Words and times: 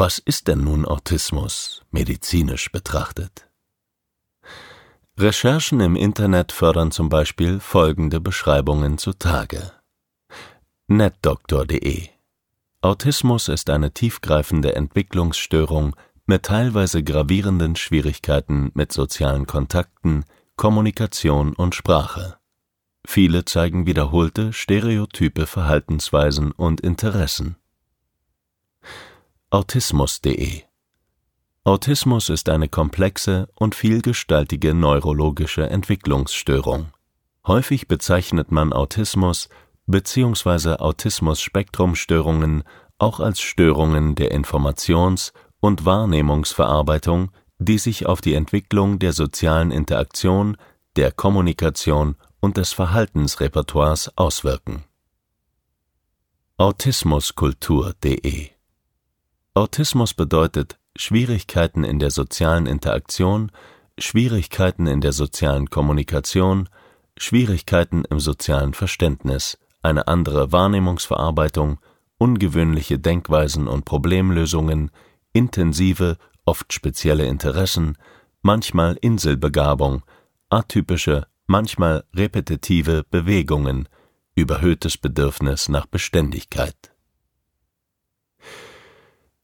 Was 0.00 0.20
ist 0.20 0.46
denn 0.46 0.62
nun 0.62 0.86
Autismus 0.86 1.82
medizinisch 1.90 2.70
betrachtet? 2.70 3.48
Recherchen 5.18 5.80
im 5.80 5.96
Internet 5.96 6.52
fördern 6.52 6.92
zum 6.92 7.08
Beispiel 7.08 7.58
folgende 7.58 8.20
Beschreibungen 8.20 8.98
zutage. 8.98 9.72
netdoktor.de 10.86 12.10
Autismus 12.80 13.48
ist 13.48 13.70
eine 13.70 13.92
tiefgreifende 13.92 14.76
Entwicklungsstörung 14.76 15.96
mit 16.26 16.44
teilweise 16.44 17.02
gravierenden 17.02 17.74
Schwierigkeiten 17.74 18.70
mit 18.74 18.92
sozialen 18.92 19.48
Kontakten, 19.48 20.24
Kommunikation 20.54 21.54
und 21.54 21.74
Sprache. 21.74 22.38
Viele 23.04 23.44
zeigen 23.46 23.84
wiederholte 23.86 24.52
stereotype 24.52 25.48
Verhaltensweisen 25.48 26.52
und 26.52 26.82
Interessen. 26.82 27.56
Autismus.de 29.50 30.64
Autismus 31.64 32.28
ist 32.28 32.50
eine 32.50 32.68
komplexe 32.68 33.48
und 33.54 33.74
vielgestaltige 33.74 34.74
neurologische 34.74 35.70
Entwicklungsstörung. 35.70 36.88
Häufig 37.46 37.88
bezeichnet 37.88 38.52
man 38.52 38.74
Autismus 38.74 39.48
bzw. 39.86 40.74
Autismus-Spektrumstörungen 40.74 42.62
auch 42.98 43.20
als 43.20 43.40
Störungen 43.40 44.16
der 44.16 44.32
Informations- 44.32 45.32
und 45.60 45.86
Wahrnehmungsverarbeitung, 45.86 47.30
die 47.58 47.78
sich 47.78 48.04
auf 48.04 48.20
die 48.20 48.34
Entwicklung 48.34 48.98
der 48.98 49.14
sozialen 49.14 49.70
Interaktion, 49.70 50.58
der 50.96 51.10
Kommunikation 51.10 52.16
und 52.40 52.58
des 52.58 52.74
Verhaltensrepertoires 52.74 54.12
auswirken. 54.14 54.84
Autismuskultur.de 56.58 58.57
Autismus 59.58 60.14
bedeutet 60.14 60.78
Schwierigkeiten 60.94 61.82
in 61.82 61.98
der 61.98 62.12
sozialen 62.12 62.66
Interaktion, 62.66 63.50
Schwierigkeiten 63.98 64.86
in 64.86 65.00
der 65.00 65.10
sozialen 65.10 65.68
Kommunikation, 65.68 66.68
Schwierigkeiten 67.16 68.04
im 68.04 68.20
sozialen 68.20 68.72
Verständnis, 68.72 69.58
eine 69.82 70.06
andere 70.06 70.52
Wahrnehmungsverarbeitung, 70.52 71.80
ungewöhnliche 72.18 73.00
Denkweisen 73.00 73.66
und 73.66 73.84
Problemlösungen, 73.84 74.92
intensive, 75.32 76.18
oft 76.44 76.72
spezielle 76.72 77.26
Interessen, 77.26 77.98
manchmal 78.42 78.96
Inselbegabung, 79.00 80.04
atypische, 80.50 81.26
manchmal 81.48 82.04
repetitive 82.14 83.04
Bewegungen, 83.10 83.88
überhöhtes 84.36 84.96
Bedürfnis 84.96 85.68
nach 85.68 85.86
Beständigkeit. 85.86 86.87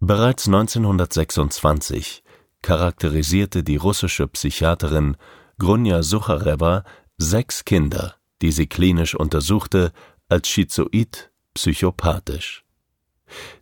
Bereits 0.00 0.46
1926 0.46 2.22
charakterisierte 2.60 3.62
die 3.62 3.76
russische 3.76 4.26
Psychiaterin 4.26 5.16
Grunja 5.58 6.02
Sucharewa 6.02 6.84
sechs 7.16 7.64
Kinder, 7.64 8.16
die 8.42 8.52
sie 8.52 8.66
klinisch 8.66 9.14
untersuchte, 9.14 9.92
als 10.28 10.48
schizoid 10.48 11.30
psychopathisch. 11.54 12.64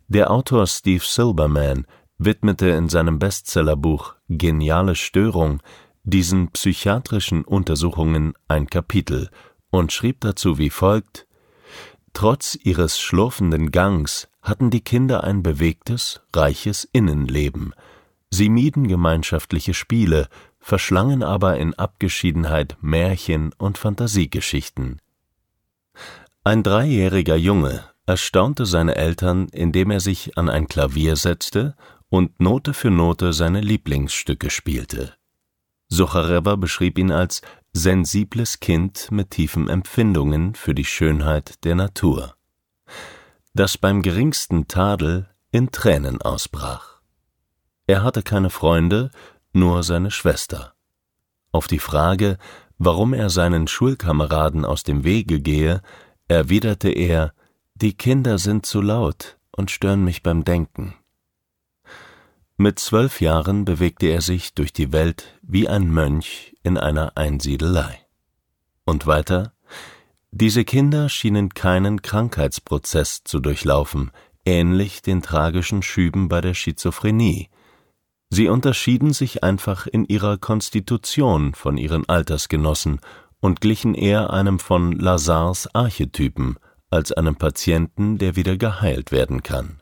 Der 0.09 0.29
Autor 0.29 0.67
Steve 0.67 1.03
Silberman 1.05 1.87
widmete 2.17 2.67
in 2.67 2.89
seinem 2.89 3.17
Bestsellerbuch 3.17 4.15
Geniale 4.27 4.95
Störung 4.95 5.61
diesen 6.03 6.51
psychiatrischen 6.51 7.45
Untersuchungen 7.45 8.33
ein 8.49 8.67
Kapitel 8.67 9.29
und 9.69 9.93
schrieb 9.93 10.19
dazu 10.19 10.57
wie 10.57 10.69
folgt 10.69 11.27
Trotz 12.15 12.57
ihres 12.63 12.97
schlurfenden 12.97 13.71
Gangs 13.71 14.29
hatten 14.41 14.69
die 14.69 14.79
Kinder 14.79 15.25
ein 15.25 15.43
bewegtes, 15.43 16.21
reiches 16.33 16.87
Innenleben. 16.93 17.73
Sie 18.29 18.47
mieden 18.47 18.87
gemeinschaftliche 18.87 19.73
Spiele, 19.73 20.29
verschlangen 20.57 21.23
aber 21.23 21.57
in 21.57 21.73
Abgeschiedenheit 21.73 22.77
Märchen 22.79 23.51
und 23.57 23.77
Fantasiegeschichten. 23.77 25.01
Ein 26.45 26.63
dreijähriger 26.63 27.35
Junge 27.35 27.83
erstaunte 28.05 28.65
seine 28.65 28.95
Eltern, 28.95 29.49
indem 29.49 29.91
er 29.91 29.99
sich 29.99 30.37
an 30.37 30.47
ein 30.47 30.69
Klavier 30.69 31.17
setzte 31.17 31.75
und 32.07 32.39
Note 32.39 32.73
für 32.73 32.91
Note 32.91 33.33
seine 33.33 33.59
Lieblingsstücke 33.59 34.49
spielte. 34.49 35.15
Sucharewa 35.87 36.55
beschrieb 36.55 36.97
ihn 36.97 37.11
als 37.11 37.41
sensibles 37.73 38.59
Kind 38.59 39.11
mit 39.11 39.31
tiefen 39.31 39.69
Empfindungen 39.69 40.55
für 40.55 40.73
die 40.73 40.85
Schönheit 40.85 41.63
der 41.63 41.75
Natur, 41.75 42.35
das 43.53 43.77
beim 43.77 44.01
geringsten 44.01 44.67
Tadel 44.67 45.29
in 45.51 45.71
Tränen 45.71 46.21
ausbrach. 46.21 47.01
Er 47.87 48.03
hatte 48.03 48.23
keine 48.23 48.49
Freunde, 48.49 49.11
nur 49.53 49.83
seine 49.83 50.11
Schwester. 50.11 50.73
Auf 51.51 51.67
die 51.67 51.79
Frage, 51.79 52.37
warum 52.77 53.13
er 53.13 53.29
seinen 53.29 53.67
Schulkameraden 53.67 54.65
aus 54.65 54.83
dem 54.83 55.03
Wege 55.03 55.39
gehe, 55.39 55.81
erwiderte 56.27 56.89
er 56.89 57.33
Die 57.75 57.93
Kinder 57.93 58.37
sind 58.37 58.65
zu 58.65 58.81
laut 58.81 59.37
und 59.51 59.71
stören 59.71 60.03
mich 60.03 60.23
beim 60.23 60.43
Denken. 60.43 60.95
Mit 62.57 62.79
zwölf 62.79 63.19
Jahren 63.19 63.65
bewegte 63.65 64.07
er 64.07 64.21
sich 64.21 64.53
durch 64.53 64.71
die 64.71 64.93
Welt 64.93 65.37
wie 65.41 65.67
ein 65.67 65.91
Mönch 65.91 66.55
in 66.63 66.77
einer 66.77 67.17
Einsiedelei. 67.17 67.99
Und 68.85 69.05
weiter 69.05 69.53
Diese 70.31 70.63
Kinder 70.63 71.09
schienen 71.09 71.49
keinen 71.49 72.01
Krankheitsprozess 72.01 73.25
zu 73.25 73.41
durchlaufen, 73.41 74.11
ähnlich 74.45 75.01
den 75.01 75.21
tragischen 75.21 75.81
Schüben 75.81 76.29
bei 76.29 76.39
der 76.39 76.53
Schizophrenie. 76.53 77.49
Sie 78.29 78.47
unterschieden 78.47 79.11
sich 79.11 79.43
einfach 79.43 79.85
in 79.85 80.05
ihrer 80.05 80.37
Konstitution 80.37 81.55
von 81.55 81.77
ihren 81.77 82.07
Altersgenossen 82.07 83.01
und 83.41 83.59
glichen 83.59 83.95
eher 83.95 84.31
einem 84.31 84.59
von 84.59 84.93
Lazars 84.93 85.73
Archetypen 85.75 86.55
als 86.89 87.11
einem 87.11 87.35
Patienten, 87.35 88.17
der 88.17 88.37
wieder 88.37 88.55
geheilt 88.55 89.11
werden 89.11 89.43
kann. 89.43 89.81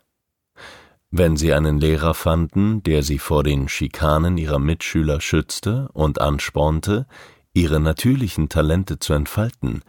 Wenn 1.15 1.37
sie 1.37 1.53
einen 1.53 1.79
Lehrer 1.79 2.15
fanden, 2.15 2.81
der 2.81 3.03
sie 3.03 3.19
vor 3.19 3.43
den 3.43 3.69
Schikanen 3.69 4.35
ihrer 4.35 4.57
Mitschüler 4.57 5.21
schützte 5.21 5.87
und 5.93 6.19
anspornte, 6.19 7.05
ihre 7.53 7.79
natürlichen 7.79 8.49
Talente 8.49 8.97
zu 8.97 9.13
entfalten, 9.13 9.83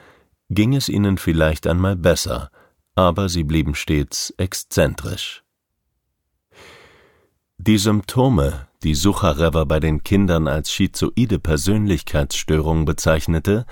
ging 0.50 0.74
es 0.74 0.90
ihnen 0.90 1.16
vielleicht 1.16 1.66
einmal 1.66 1.96
besser, 1.96 2.50
aber 2.94 3.30
sie 3.30 3.42
blieben 3.42 3.74
stets 3.74 4.34
exzentrisch. 4.36 5.42
Die 7.56 7.78
Symptome, 7.78 8.68
die 8.82 8.94
Sucharewa 8.94 9.64
bei 9.64 9.80
den 9.80 10.04
Kindern 10.04 10.46
als 10.46 10.70
schizoide 10.70 11.38
Persönlichkeitsstörung 11.38 12.84
bezeichnete, 12.84 13.64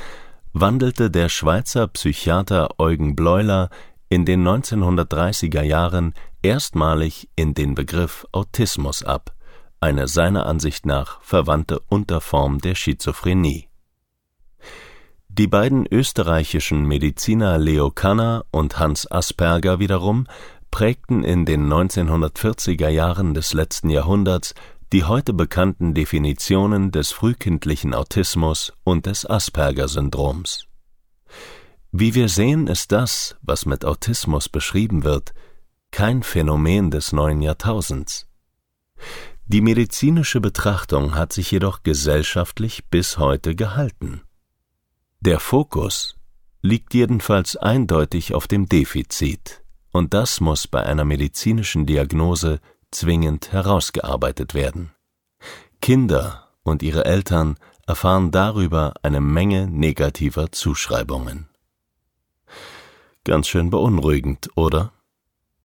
wandelte 0.54 1.10
der 1.10 1.28
Schweizer 1.28 1.86
Psychiater 1.88 2.80
Eugen 2.80 3.14
Bleuler 3.14 3.68
in 4.08 4.24
den 4.24 4.42
1930er 4.42 5.62
Jahren 5.62 6.14
erstmalig 6.42 7.28
in 7.36 7.54
den 7.54 7.74
Begriff 7.74 8.26
Autismus 8.32 9.02
ab, 9.02 9.34
eine 9.80 10.08
seiner 10.08 10.46
Ansicht 10.46 10.86
nach 10.86 11.20
verwandte 11.22 11.80
Unterform 11.88 12.58
der 12.58 12.74
Schizophrenie. 12.74 13.68
Die 15.28 15.46
beiden 15.46 15.86
österreichischen 15.90 16.84
Mediziner 16.84 17.58
Leo 17.58 17.90
Kanner 17.90 18.44
und 18.50 18.78
Hans 18.78 19.10
Asperger 19.10 19.78
wiederum 19.78 20.26
prägten 20.70 21.24
in 21.24 21.46
den 21.46 21.72
1940er 21.72 22.88
Jahren 22.88 23.34
des 23.34 23.54
letzten 23.54 23.88
Jahrhunderts 23.88 24.54
die 24.92 25.04
heute 25.04 25.32
bekannten 25.32 25.94
Definitionen 25.94 26.90
des 26.90 27.12
frühkindlichen 27.12 27.94
Autismus 27.94 28.74
und 28.84 29.06
des 29.06 29.28
Asperger-Syndroms. 29.28 30.66
Wie 31.92 32.14
wir 32.14 32.28
sehen, 32.28 32.66
ist 32.66 32.92
das, 32.92 33.36
was 33.40 33.64
mit 33.64 33.86
Autismus 33.86 34.50
beschrieben 34.50 35.02
wird, 35.02 35.32
kein 35.92 36.24
Phänomen 36.24 36.90
des 36.90 37.12
neuen 37.12 37.42
Jahrtausends. 37.42 38.26
Die 39.46 39.60
medizinische 39.60 40.40
Betrachtung 40.40 41.14
hat 41.14 41.32
sich 41.32 41.50
jedoch 41.50 41.82
gesellschaftlich 41.82 42.86
bis 42.86 43.18
heute 43.18 43.54
gehalten. 43.54 44.22
Der 45.20 45.38
Fokus 45.38 46.16
liegt 46.62 46.94
jedenfalls 46.94 47.56
eindeutig 47.56 48.34
auf 48.34 48.48
dem 48.48 48.68
Defizit, 48.68 49.62
und 49.92 50.14
das 50.14 50.40
muss 50.40 50.66
bei 50.66 50.82
einer 50.82 51.04
medizinischen 51.04 51.86
Diagnose 51.86 52.60
zwingend 52.90 53.52
herausgearbeitet 53.52 54.54
werden. 54.54 54.90
Kinder 55.80 56.48
und 56.62 56.82
ihre 56.82 57.04
Eltern 57.04 57.56
erfahren 57.86 58.30
darüber 58.30 58.94
eine 59.02 59.20
Menge 59.20 59.66
negativer 59.66 60.50
Zuschreibungen. 60.52 61.48
Ganz 63.24 63.48
schön 63.48 63.70
beunruhigend, 63.70 64.50
oder? 64.54 64.92